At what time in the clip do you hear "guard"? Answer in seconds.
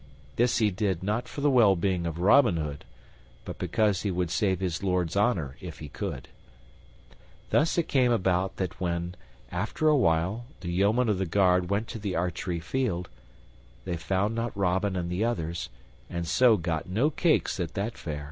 11.27-11.69